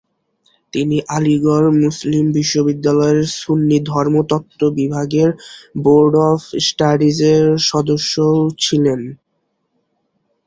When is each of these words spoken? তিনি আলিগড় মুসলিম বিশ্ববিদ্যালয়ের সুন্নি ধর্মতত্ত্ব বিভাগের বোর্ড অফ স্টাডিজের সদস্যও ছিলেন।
তিনি 0.73 0.97
আলিগড় 1.15 1.67
মুসলিম 1.83 2.25
বিশ্ববিদ্যালয়ের 2.37 3.19
সুন্নি 3.39 3.77
ধর্মতত্ত্ব 3.89 4.61
বিভাগের 4.77 5.29
বোর্ড 5.83 6.13
অফ 6.29 6.39
স্টাডিজের 6.67 7.43
সদস্যও 7.69 8.35
ছিলেন। 8.63 8.99